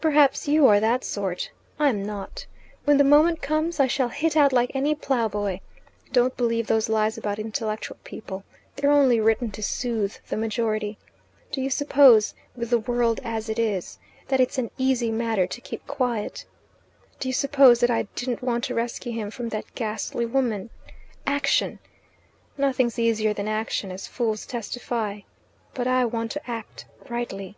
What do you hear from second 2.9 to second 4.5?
the moment comes I shall hit